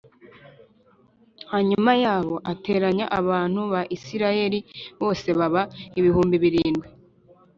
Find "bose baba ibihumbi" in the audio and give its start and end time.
5.01-6.35